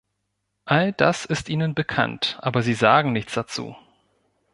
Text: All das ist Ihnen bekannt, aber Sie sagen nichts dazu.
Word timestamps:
All 0.65 0.93
das 0.93 1.25
ist 1.25 1.47
Ihnen 1.47 1.75
bekannt, 1.75 2.39
aber 2.41 2.63
Sie 2.63 2.73
sagen 2.73 3.11
nichts 3.13 3.35
dazu. 3.35 3.75